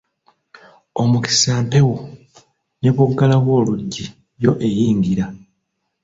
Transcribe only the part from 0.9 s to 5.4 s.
Omukisa mpewo, ne bw'oggalawo oluggi yo eyingira.